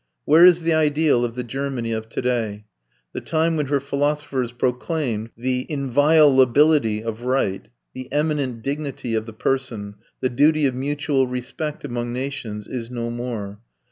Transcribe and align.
Where 0.25 0.47
is 0.47 0.63
the 0.63 0.73
ideal 0.73 1.23
of 1.23 1.35
the 1.35 1.43
Germany 1.43 1.91
of 1.91 2.09
to 2.09 2.23
day? 2.23 2.65
The 3.13 3.21
time 3.21 3.55
when 3.55 3.67
her 3.67 3.79
philosophers 3.79 4.51
proclaimed 4.51 5.29
the 5.37 5.67
inviolability 5.69 7.03
of 7.03 7.21
right, 7.21 7.67
the 7.93 8.11
eminent 8.11 8.63
dignity 8.63 9.13
of 9.13 9.27
the 9.27 9.33
person, 9.33 9.97
the 10.19 10.29
duty 10.29 10.65
of 10.65 10.73
mutual 10.73 11.27
respect 11.27 11.83
among 11.85 12.13
nations, 12.13 12.65
is 12.65 12.89
no 12.89 13.11
more. 13.11 13.59